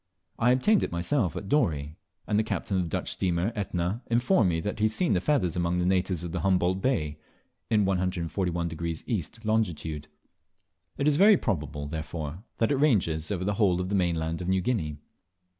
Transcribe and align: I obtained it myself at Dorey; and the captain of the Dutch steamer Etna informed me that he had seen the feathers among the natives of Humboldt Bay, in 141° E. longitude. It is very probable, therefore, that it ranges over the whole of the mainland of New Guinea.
I 0.39 0.49
obtained 0.51 0.81
it 0.81 0.91
myself 0.91 1.35
at 1.35 1.47
Dorey; 1.47 1.95
and 2.25 2.39
the 2.39 2.43
captain 2.43 2.77
of 2.77 2.81
the 2.81 2.89
Dutch 2.89 3.11
steamer 3.11 3.51
Etna 3.55 4.01
informed 4.07 4.49
me 4.49 4.59
that 4.61 4.79
he 4.79 4.85
had 4.85 4.91
seen 4.91 5.13
the 5.13 5.21
feathers 5.21 5.55
among 5.55 5.77
the 5.77 5.85
natives 5.85 6.23
of 6.23 6.33
Humboldt 6.33 6.81
Bay, 6.81 7.19
in 7.69 7.85
141° 7.85 9.03
E. 9.05 9.23
longitude. 9.43 10.07
It 10.97 11.07
is 11.07 11.17
very 11.17 11.37
probable, 11.37 11.85
therefore, 11.85 12.43
that 12.57 12.71
it 12.71 12.77
ranges 12.77 13.29
over 13.31 13.43
the 13.45 13.53
whole 13.61 13.79
of 13.79 13.89
the 13.89 13.93
mainland 13.95 14.41
of 14.41 14.47
New 14.47 14.61
Guinea. 14.61 14.97